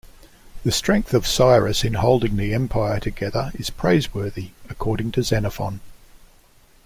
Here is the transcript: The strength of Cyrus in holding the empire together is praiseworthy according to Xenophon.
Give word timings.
The 0.63 0.71
strength 0.71 1.13
of 1.13 1.27
Cyrus 1.27 1.83
in 1.83 1.93
holding 1.93 2.35
the 2.35 2.55
empire 2.55 2.99
together 2.99 3.51
is 3.53 3.69
praiseworthy 3.69 4.49
according 4.67 5.11
to 5.11 5.21
Xenophon. 5.21 5.79